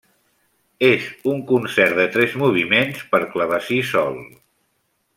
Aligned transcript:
És 0.87 1.03
un 1.33 1.43
concert 1.51 1.99
de 2.01 2.07
tres 2.17 2.33
moviments 2.45 3.05
per 3.15 3.23
clavecí 3.37 3.79
sol. 3.95 4.23